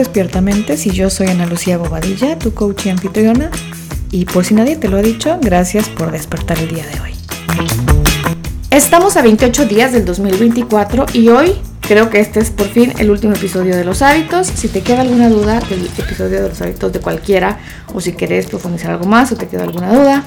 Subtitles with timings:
[0.00, 3.50] Despiertamente y yo soy Ana Lucía Bobadilla, tu coach y anfitriona.
[4.10, 7.10] Y por si nadie te lo ha dicho, gracias por despertar el día de hoy.
[8.70, 11.52] Estamos a 28 días del 2024 y hoy
[11.82, 14.46] creo que este es por fin el último episodio de los hábitos.
[14.46, 17.58] Si te queda alguna duda del episodio de los hábitos de cualquiera
[17.92, 20.24] o si quieres profundizar algo más o te queda alguna duda,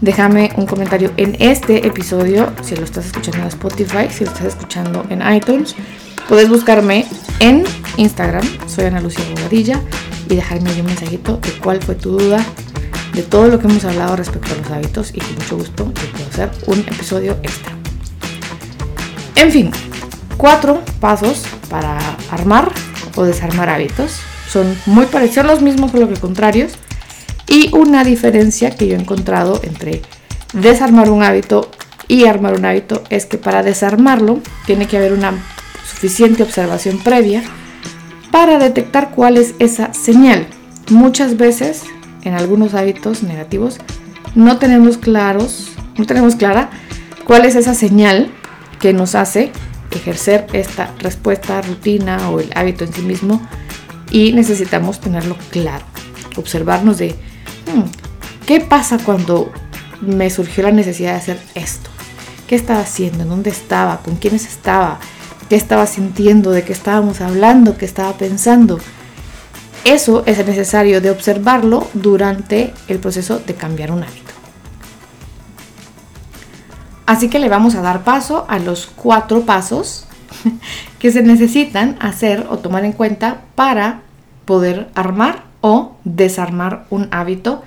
[0.00, 4.46] déjame un comentario en este episodio si lo estás escuchando en Spotify, si lo estás
[4.46, 5.76] escuchando en iTunes.
[6.28, 7.06] Puedes buscarme
[7.40, 7.64] en
[7.96, 9.80] Instagram, soy Ana Lucía Bobadilla,
[10.28, 12.44] y dejarme un mensajito de cuál fue tu duda
[13.12, 16.00] de todo lo que hemos hablado respecto a los hábitos y con mucho gusto te
[16.06, 17.72] puedo hacer un episodio extra.
[19.36, 19.70] En fin,
[20.36, 21.98] cuatro pasos para
[22.30, 22.70] armar
[23.16, 24.16] o desarmar hábitos.
[24.48, 26.72] Son muy parecidos, los mismos pero que contrarios.
[27.48, 30.02] Y una diferencia que yo he encontrado entre
[30.52, 31.70] desarmar un hábito
[32.08, 35.34] y armar un hábito es que para desarmarlo tiene que haber una
[36.02, 37.44] suficiente observación previa
[38.32, 40.48] para detectar cuál es esa señal.
[40.90, 41.84] Muchas veces
[42.22, 43.78] en algunos hábitos negativos
[44.34, 46.70] no tenemos claros, no tenemos clara
[47.24, 48.32] cuál es esa señal
[48.80, 49.52] que nos hace
[49.92, 53.40] ejercer esta respuesta, rutina o el hábito en sí mismo
[54.10, 55.84] y necesitamos tenerlo claro,
[56.34, 59.52] observarnos de hmm, qué pasa cuando
[60.00, 61.90] me surgió la necesidad de hacer esto,
[62.48, 64.98] qué estaba haciendo, en dónde estaba, con quiénes estaba,
[65.52, 68.78] qué estaba sintiendo, de qué estábamos hablando, qué estaba pensando.
[69.84, 74.32] Eso es necesario de observarlo durante el proceso de cambiar un hábito.
[77.04, 80.06] Así que le vamos a dar paso a los cuatro pasos
[80.98, 84.00] que se necesitan hacer o tomar en cuenta para
[84.46, 87.62] poder armar o desarmar un hábito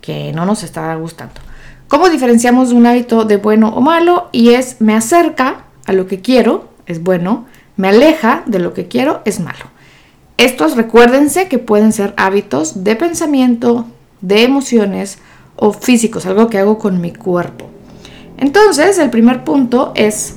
[0.00, 1.40] que no nos está gustando.
[1.88, 4.28] ¿Cómo diferenciamos un hábito de bueno o malo?
[4.30, 7.46] Y es me acerca a lo que quiero es bueno,
[7.76, 9.64] me aleja de lo que quiero, es malo.
[10.36, 13.86] Estos recuérdense que pueden ser hábitos de pensamiento,
[14.20, 15.18] de emociones
[15.56, 17.70] o físicos, algo que hago con mi cuerpo.
[18.36, 20.36] Entonces, el primer punto es,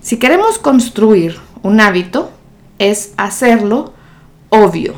[0.00, 2.30] si queremos construir un hábito,
[2.78, 3.92] es hacerlo
[4.48, 4.94] obvio,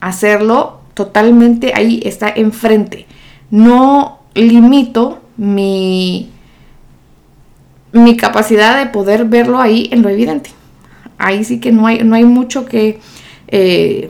[0.00, 3.06] hacerlo totalmente ahí, está enfrente.
[3.50, 6.31] No limito mi
[7.92, 10.50] mi capacidad de poder verlo ahí en lo evidente.
[11.18, 13.00] Ahí sí que no hay, no hay mucho que
[13.48, 14.08] eh,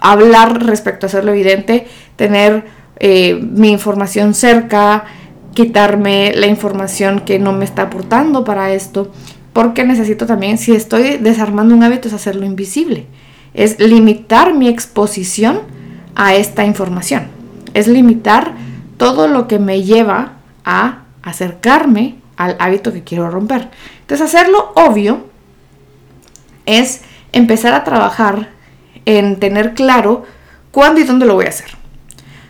[0.00, 1.86] hablar respecto a hacerlo evidente,
[2.16, 2.64] tener
[3.00, 5.04] eh, mi información cerca,
[5.54, 9.10] quitarme la información que no me está aportando para esto,
[9.52, 13.06] porque necesito también, si estoy desarmando un hábito, es hacerlo invisible,
[13.54, 15.60] es limitar mi exposición
[16.14, 17.24] a esta información,
[17.74, 18.52] es limitar
[18.98, 23.68] todo lo que me lleva a acercarme al hábito que quiero romper.
[24.00, 25.26] Entonces hacerlo obvio
[26.64, 28.50] es empezar a trabajar
[29.04, 30.24] en tener claro
[30.70, 31.70] cuándo y dónde lo voy a hacer.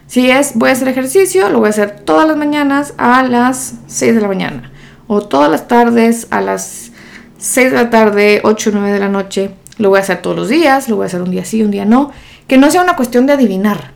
[0.06, 3.74] Si es voy a hacer ejercicio, lo voy a hacer todas las mañanas a las
[3.88, 4.70] 6 de la mañana.
[5.06, 6.92] O todas las tardes a las
[7.38, 9.50] 6 de la tarde, 8 o 9 de la noche.
[9.78, 11.70] Lo voy a hacer todos los días, lo voy a hacer un día sí, un
[11.70, 12.12] día no.
[12.46, 13.92] Que no sea una cuestión de adivinar.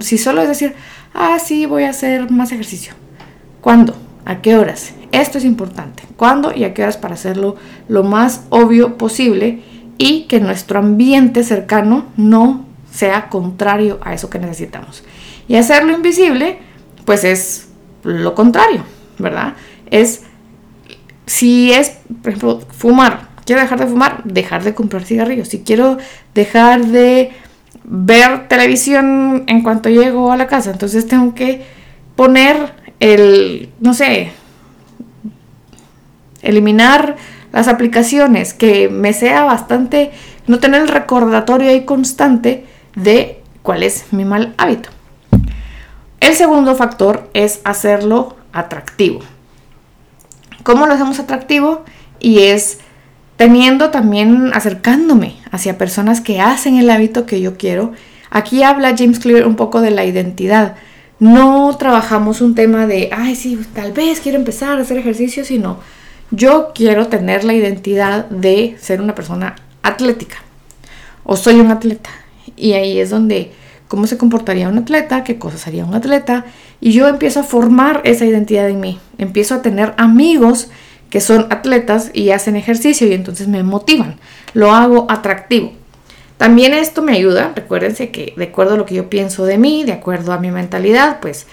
[0.00, 0.74] Si solo es decir,
[1.14, 2.94] ah, sí, voy a hacer más ejercicio.
[3.60, 3.96] ¿Cuándo?
[4.24, 4.94] ¿A qué horas?
[5.12, 6.02] Esto es importante.
[6.16, 7.56] ¿Cuándo y a qué horas para hacerlo
[7.88, 9.60] lo más obvio posible
[9.96, 15.02] y que nuestro ambiente cercano no sea contrario a eso que necesitamos?
[15.48, 16.58] Y hacerlo invisible,
[17.04, 17.68] pues es
[18.02, 18.82] lo contrario,
[19.18, 19.54] ¿verdad?
[19.90, 20.22] Es,
[21.26, 25.48] si es, por ejemplo, fumar, quiero dejar de fumar, dejar de comprar cigarrillos.
[25.48, 25.96] Si quiero
[26.34, 27.30] dejar de
[27.84, 31.62] ver televisión en cuanto llego a la casa, entonces tengo que
[32.14, 34.32] poner el, no sé,
[36.42, 37.16] eliminar
[37.52, 40.10] las aplicaciones, que me sea bastante,
[40.46, 44.90] no tener el recordatorio ahí constante de cuál es mi mal hábito.
[46.20, 49.20] El segundo factor es hacerlo atractivo.
[50.62, 51.84] ¿Cómo lo hacemos atractivo?
[52.20, 52.78] Y es
[53.36, 57.92] teniendo también, acercándome hacia personas que hacen el hábito que yo quiero.
[58.30, 60.74] Aquí habla James Clear un poco de la identidad.
[61.20, 65.78] No trabajamos un tema de, ay, sí, tal vez quiero empezar a hacer ejercicio, sino
[66.30, 70.36] yo quiero tener la identidad de ser una persona atlética
[71.24, 72.10] o soy un atleta.
[72.56, 73.52] Y ahí es donde,
[73.86, 75.24] ¿cómo se comportaría un atleta?
[75.24, 76.46] ¿Qué cosas haría un atleta?
[76.80, 78.98] Y yo empiezo a formar esa identidad en mí.
[79.18, 80.68] Empiezo a tener amigos
[81.10, 84.16] que son atletas y hacen ejercicio y entonces me motivan.
[84.54, 85.72] Lo hago atractivo.
[86.36, 89.82] También esto me ayuda, recuérdense que de acuerdo a lo que yo pienso de mí,
[89.84, 91.46] de acuerdo a mi mentalidad, pues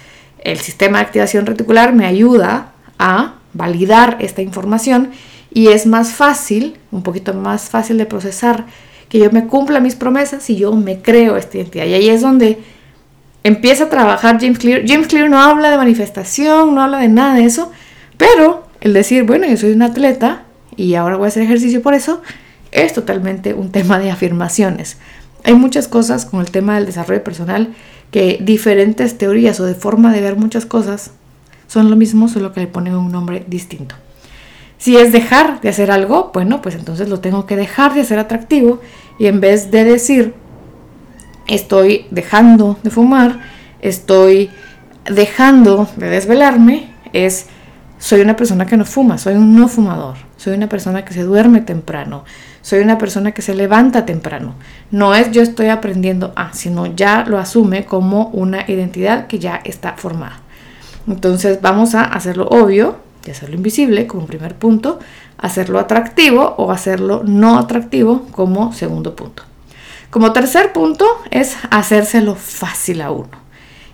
[0.43, 5.09] el sistema de activación reticular me ayuda a validar esta información
[5.51, 8.65] y es más fácil, un poquito más fácil de procesar
[9.09, 11.85] que yo me cumpla mis promesas y yo me creo esta identidad.
[11.85, 12.59] Y ahí es donde
[13.43, 14.83] empieza a trabajar James Clear.
[14.85, 17.71] James Clear no habla de manifestación, no habla de nada de eso,
[18.17, 20.43] pero el decir, bueno, yo soy un atleta
[20.75, 22.21] y ahora voy a hacer ejercicio por eso,
[22.71, 24.97] es totalmente un tema de afirmaciones.
[25.45, 27.73] Hay muchas cosas con el tema del desarrollo personal
[28.11, 31.11] que diferentes teorías o de forma de ver muchas cosas
[31.67, 33.95] son lo mismo, solo que le ponen un nombre distinto.
[34.77, 38.19] Si es dejar de hacer algo, bueno, pues entonces lo tengo que dejar de hacer
[38.19, 38.81] atractivo
[39.17, 40.33] y en vez de decir
[41.47, 43.39] estoy dejando de fumar,
[43.81, 44.49] estoy
[45.09, 47.47] dejando de desvelarme, es
[47.97, 51.23] soy una persona que no fuma, soy un no fumador, soy una persona que se
[51.23, 52.25] duerme temprano,
[52.61, 54.55] soy una persona que se levanta temprano.
[54.91, 59.61] No es yo estoy aprendiendo a, sino ya lo asume como una identidad que ya
[59.63, 60.41] está formada.
[61.07, 64.99] Entonces vamos a hacerlo obvio, y hacerlo invisible como primer punto,
[65.37, 69.43] hacerlo atractivo o hacerlo no atractivo como segundo punto.
[70.09, 73.29] Como tercer punto es hacérselo fácil a uno.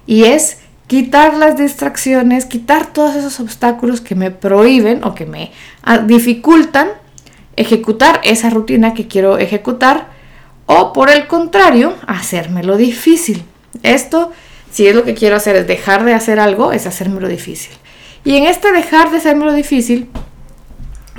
[0.06, 5.52] Y es quitar las distracciones, quitar todos esos obstáculos que me prohíben o que me
[5.84, 6.90] ah, dificultan
[7.56, 10.10] ejecutar esa rutina que quiero ejecutar
[10.66, 13.44] o por el contrario, hacérmelo difícil.
[13.84, 14.32] Esto,
[14.72, 17.74] si es lo que quiero hacer, es dejar de hacer algo, es hacérmelo difícil.
[18.24, 20.10] Y en este dejar de hacerme lo difícil,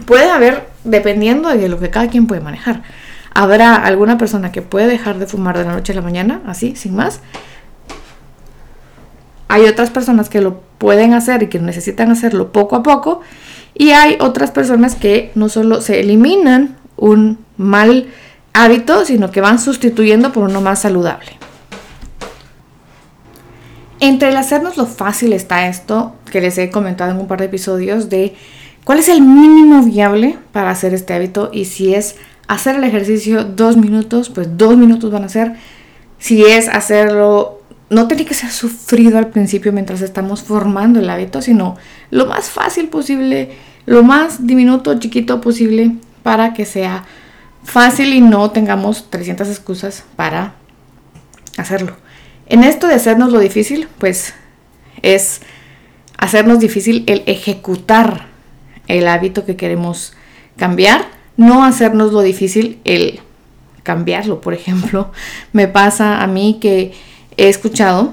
[0.06, 2.82] puede haber, dependiendo de lo que cada quien puede manejar,
[3.34, 6.76] habrá alguna persona que puede dejar de fumar de la noche a la mañana, así,
[6.76, 7.20] sin más.
[9.48, 13.20] Hay otras personas que lo pueden hacer y que necesitan hacerlo poco a poco.
[13.74, 18.08] Y hay otras personas que no solo se eliminan un mal
[18.54, 21.32] hábito, sino que van sustituyendo por uno más saludable.
[24.02, 27.44] Entre el hacernos lo fácil está esto que les he comentado en un par de
[27.44, 28.34] episodios de
[28.82, 32.16] cuál es el mínimo viable para hacer este hábito y si es
[32.48, 35.52] hacer el ejercicio dos minutos, pues dos minutos van a ser.
[36.18, 37.60] Si es hacerlo,
[37.90, 41.76] no tiene que ser sufrido al principio mientras estamos formando el hábito, sino
[42.10, 43.52] lo más fácil posible,
[43.86, 45.92] lo más diminuto, chiquito posible
[46.24, 47.04] para que sea
[47.62, 50.54] fácil y no tengamos 300 excusas para
[51.56, 51.94] hacerlo.
[52.52, 54.34] En esto de hacernos lo difícil, pues
[55.00, 55.40] es
[56.18, 58.26] hacernos difícil el ejecutar
[58.88, 60.12] el hábito que queremos
[60.58, 61.06] cambiar,
[61.38, 63.20] no hacernos lo difícil el
[63.82, 64.42] cambiarlo.
[64.42, 65.12] Por ejemplo,
[65.54, 66.92] me pasa a mí que
[67.38, 68.12] he escuchado,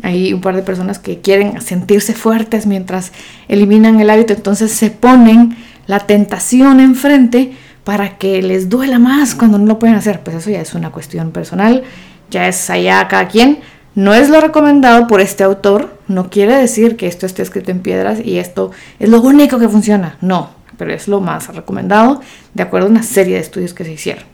[0.00, 3.10] hay un par de personas que quieren sentirse fuertes mientras
[3.48, 5.56] eliminan el hábito, entonces se ponen
[5.88, 10.20] la tentación enfrente para que les duela más cuando no lo pueden hacer.
[10.20, 11.82] Pues eso ya es una cuestión personal
[12.30, 13.60] ya es allá cada quien.
[13.94, 17.80] No es lo recomendado por este autor, no quiere decir que esto esté escrito en
[17.80, 22.20] piedras y esto es lo único que funciona, no, pero es lo más recomendado
[22.52, 24.24] de acuerdo a una serie de estudios que se hicieron.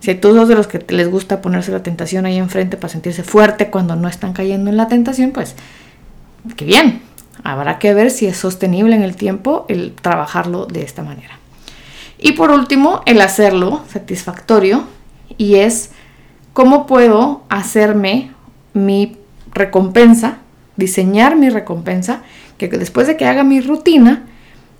[0.00, 3.22] Si tú sos de los que les gusta ponerse la tentación ahí enfrente para sentirse
[3.22, 5.54] fuerte cuando no están cayendo en la tentación, pues
[6.56, 7.02] qué bien.
[7.42, 11.38] Habrá que ver si es sostenible en el tiempo el trabajarlo de esta manera.
[12.18, 14.84] Y por último, el hacerlo satisfactorio
[15.38, 15.90] y es
[16.52, 18.30] ¿Cómo puedo hacerme
[18.72, 19.16] mi
[19.52, 20.38] recompensa,
[20.76, 22.22] diseñar mi recompensa,
[22.58, 24.24] que después de que haga mi rutina,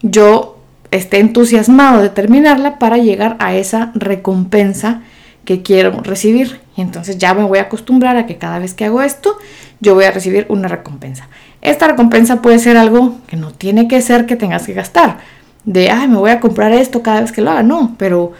[0.02, 0.58] yo
[0.90, 5.02] esté entusiasmado de terminarla para llegar a esa recompensa
[5.44, 6.60] que quiero recibir.
[6.76, 9.36] Y entonces ya me voy a acostumbrar a que cada vez que hago esto,
[9.80, 11.28] yo voy a recibir una recompensa.
[11.62, 15.18] Esta recompensa puede ser algo que no tiene que ser que tengas que gastar.
[15.64, 17.62] De, ay, me voy a comprar esto cada vez que lo haga.
[17.62, 18.32] No, pero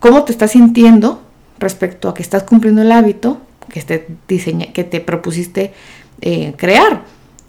[0.00, 1.23] ¿cómo te estás sintiendo
[1.58, 4.06] respecto a que estás cumpliendo el hábito que te,
[4.72, 5.72] que te propusiste
[6.20, 7.02] eh, crear.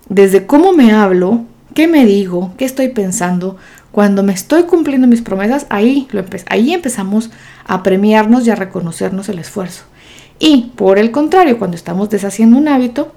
[0.10, 1.44] Desde cómo me hablo,
[1.74, 3.58] qué me digo, qué estoy pensando,
[3.92, 6.08] cuando me estoy cumpliendo mis promesas, ahí,
[6.48, 7.32] ahí empezamos
[7.66, 9.84] a premiarnos y a reconocernos el esfuerzo.
[10.38, 13.14] Y por el contrario, cuando estamos deshaciendo un hábito,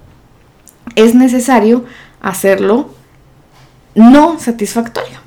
[0.94, 1.84] es necesario
[2.20, 2.94] hacerlo
[3.94, 5.18] no satisfactorio.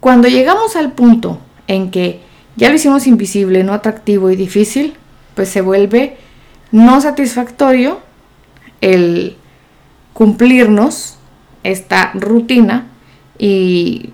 [0.00, 2.20] Cuando llegamos al punto en que
[2.58, 4.94] ya lo hicimos invisible, no atractivo y difícil,
[5.34, 6.16] pues se vuelve
[6.72, 8.00] no satisfactorio
[8.80, 9.36] el
[10.12, 11.16] cumplirnos
[11.62, 12.88] esta rutina
[13.38, 14.10] y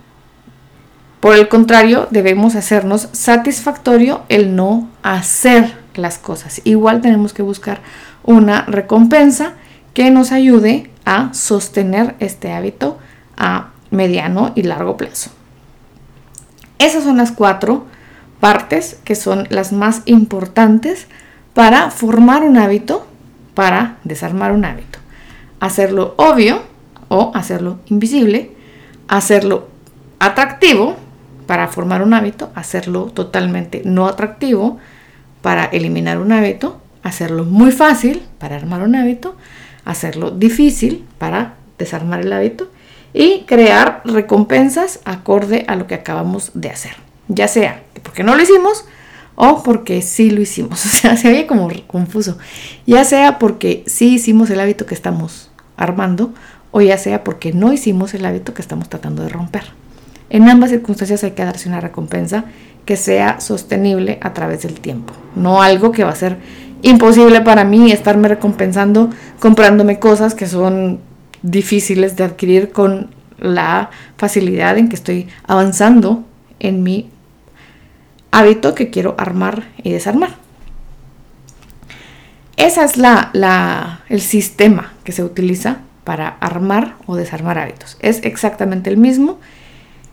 [1.20, 6.60] por el contrario debemos hacernos satisfactorio el no hacer las cosas.
[6.64, 7.80] Igual tenemos que buscar
[8.24, 9.54] una recompensa
[9.94, 12.98] que nos ayude a sostener este hábito
[13.38, 15.30] a mediano y largo plazo.
[16.78, 17.86] Esas son las cuatro
[18.44, 21.06] partes que son las más importantes
[21.54, 23.06] para formar un hábito,
[23.54, 24.98] para desarmar un hábito.
[25.60, 26.60] Hacerlo obvio
[27.08, 28.50] o hacerlo invisible,
[29.08, 29.68] hacerlo
[30.18, 30.94] atractivo,
[31.46, 34.76] para formar un hábito, hacerlo totalmente no atractivo
[35.40, 39.36] para eliminar un hábito, hacerlo muy fácil para armar un hábito,
[39.86, 42.70] hacerlo difícil para desarmar el hábito
[43.14, 46.92] y crear recompensas acorde a lo que acabamos de hacer.
[47.28, 48.84] Ya sea porque no lo hicimos
[49.34, 50.86] o porque sí lo hicimos.
[50.86, 52.38] O sea, se oye como confuso.
[52.86, 56.32] Ya sea porque sí hicimos el hábito que estamos armando
[56.70, 59.64] o ya sea porque no hicimos el hábito que estamos tratando de romper.
[60.30, 62.44] En ambas circunstancias hay que darse una recompensa
[62.84, 66.36] que sea sostenible a través del tiempo, no algo que va a ser
[66.82, 71.00] imposible para mí estarme recompensando comprándome cosas que son
[71.42, 76.24] difíciles de adquirir con la facilidad en que estoy avanzando
[76.60, 77.10] en mi
[78.34, 80.34] hábito que quiero armar y desarmar.
[82.56, 87.96] Ese es la, el sistema que se utiliza para armar o desarmar hábitos.
[88.00, 89.38] Es exactamente el mismo.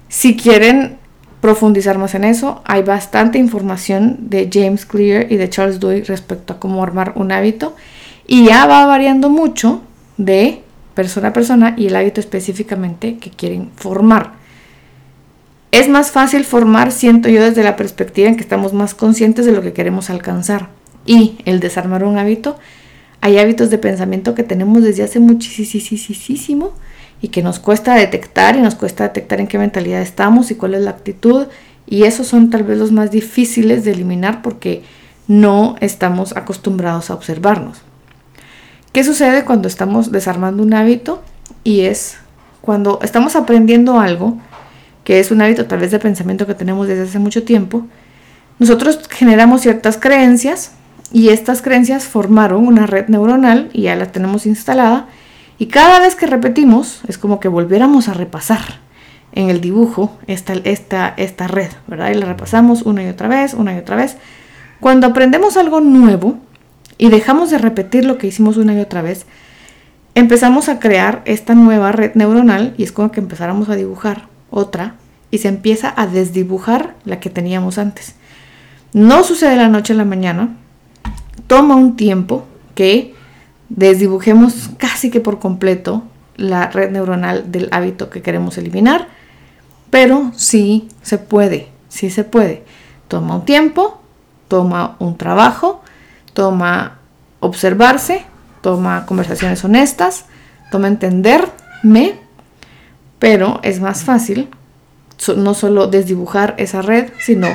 [0.07, 0.97] Si quieren
[1.39, 6.53] profundizar más en eso, hay bastante información de James Clear y de Charles Dewey respecto
[6.53, 7.75] a cómo armar un hábito.
[8.27, 9.81] Y ya va variando mucho
[10.17, 10.61] de
[10.93, 14.40] persona a persona y el hábito específicamente que quieren formar.
[15.71, 19.53] Es más fácil formar, siento yo, desde la perspectiva en que estamos más conscientes de
[19.53, 20.67] lo que queremos alcanzar.
[21.05, 22.57] Y el desarmar un hábito,
[23.21, 26.71] hay hábitos de pensamiento que tenemos desde hace muchísimo
[27.21, 30.73] y que nos cuesta detectar y nos cuesta detectar en qué mentalidad estamos y cuál
[30.73, 31.47] es la actitud.
[31.87, 34.83] Y esos son tal vez los más difíciles de eliminar porque
[35.27, 37.81] no estamos acostumbrados a observarnos.
[38.91, 41.21] ¿Qué sucede cuando estamos desarmando un hábito?
[41.63, 42.17] Y es
[42.59, 44.37] cuando estamos aprendiendo algo,
[45.03, 47.87] que es un hábito tal vez de pensamiento que tenemos desde hace mucho tiempo,
[48.59, 50.71] nosotros generamos ciertas creencias
[51.11, 55.07] y estas creencias formaron una red neuronal y ya la tenemos instalada
[55.57, 58.79] y cada vez que repetimos es como que volviéramos a repasar
[59.33, 62.11] en el dibujo esta, esta, esta red, ¿verdad?
[62.11, 64.17] Y la repasamos una y otra vez, una y otra vez.
[64.79, 66.37] Cuando aprendemos algo nuevo,
[67.01, 69.25] y dejamos de repetir lo que hicimos una y otra vez,
[70.13, 74.95] empezamos a crear esta nueva red neuronal y es como que empezáramos a dibujar otra
[75.31, 78.15] y se empieza a desdibujar la que teníamos antes.
[78.93, 80.55] No sucede de la noche a la mañana,
[81.47, 83.15] toma un tiempo que
[83.69, 86.03] desdibujemos casi que por completo
[86.35, 89.07] la red neuronal del hábito que queremos eliminar,
[89.89, 92.63] pero sí se puede, sí se puede.
[93.07, 94.01] Toma un tiempo,
[94.47, 95.81] toma un trabajo,
[96.33, 96.99] toma
[97.39, 98.25] observarse,
[98.61, 100.25] toma conversaciones honestas,
[100.71, 102.20] toma entenderme,
[103.21, 104.47] pero es más fácil
[105.37, 107.49] no solo desdibujar esa red, sino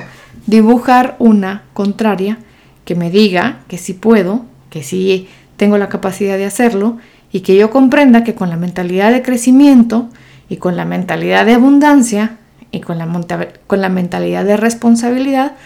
[0.46, 2.38] dibujar una contraria
[2.85, 6.99] que me diga que sí puedo, que sí tengo la capacidad de hacerlo
[7.32, 10.08] y que yo comprenda que con la mentalidad de crecimiento
[10.49, 12.37] y con la mentalidad de abundancia
[12.70, 15.56] y con la, con la mentalidad de responsabilidad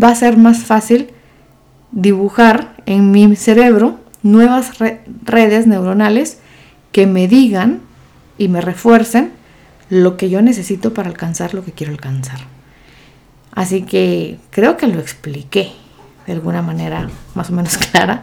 [0.00, 1.08] va a ser más fácil
[1.90, 4.78] dibujar en mi cerebro nuevas
[5.24, 6.38] redes neuronales
[6.92, 7.80] que me digan
[8.38, 9.36] y me refuercen
[9.90, 12.40] lo que yo necesito para alcanzar lo que quiero alcanzar.
[13.54, 15.72] Así que creo que lo expliqué
[16.26, 18.22] de alguna manera más o menos clara.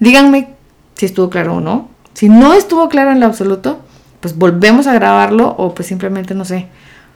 [0.00, 0.48] Díganme
[0.94, 1.88] si estuvo claro o no.
[2.14, 3.80] Si no estuvo claro en lo absoluto,
[4.20, 6.66] pues volvemos a grabarlo o pues simplemente no sé,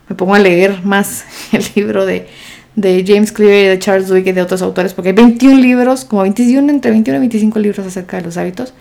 [0.07, 2.27] me pongo a leer más el libro de,
[2.75, 6.05] de James Clear y de Charles Duhigg y de otros autores, porque hay 21 libros,
[6.05, 8.73] como 21, entre 21 y 25 libros acerca de los hábitos,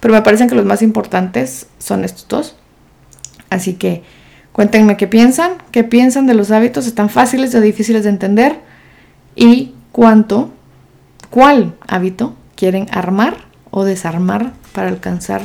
[0.00, 2.56] pero me parecen que los más importantes son estos dos.
[3.50, 4.02] Así que
[4.58, 8.58] Cuéntenme qué piensan, qué piensan de los hábitos, están fáciles o difíciles de entender
[9.36, 10.50] y cuánto,
[11.30, 13.36] cuál hábito quieren armar
[13.70, 15.42] o desarmar para alcanzar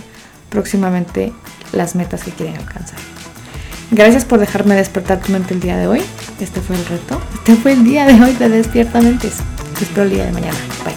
[0.50, 1.32] próximamente
[1.74, 2.98] las metas que quieren alcanzar.
[3.91, 6.01] Gracias por dejarme despertar tu mente el día de hoy.
[6.39, 7.22] Este fue el reto.
[7.36, 9.36] Este fue el día de hoy de Despierta Mentes.
[9.77, 10.58] Te espero el día de mañana.
[10.84, 10.96] Bye.